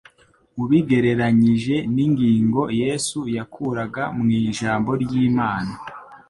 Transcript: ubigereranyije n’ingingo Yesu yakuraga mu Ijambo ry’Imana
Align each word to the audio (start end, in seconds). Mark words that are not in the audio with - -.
ubigereranyije 0.63 1.75
n’ingingo 1.93 2.61
Yesu 2.81 3.19
yakuraga 3.35 4.03
mu 4.17 4.23
Ijambo 4.49 4.89
ry’Imana 5.03 5.73